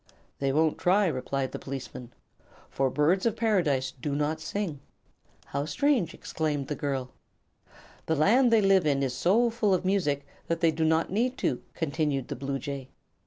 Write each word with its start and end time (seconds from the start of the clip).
"They 0.39 0.51
won't 0.51 0.79
try," 0.79 1.05
replied 1.05 1.51
the 1.51 1.59
policeman, 1.59 2.11
"for 2.71 2.89
Birds 2.89 3.27
of 3.27 3.35
Paradise 3.35 3.91
do 3.91 4.15
not 4.15 4.41
sing." 4.41 4.79
"How 5.45 5.65
strange!" 5.65 6.15
exclaimed 6.15 6.69
the 6.69 6.75
girl. 6.75 7.11
"The 8.07 8.15
land 8.15 8.51
they 8.51 8.61
live 8.61 8.87
in 8.87 9.03
is 9.03 9.13
so 9.13 9.51
full 9.51 9.75
of 9.75 9.85
music 9.85 10.25
that 10.47 10.59
they 10.59 10.71
do 10.71 10.85
not 10.85 11.11
need 11.11 11.37
to," 11.45 11.61
continued 11.75 12.29
the 12.29 12.35
bluejay. 12.35 12.87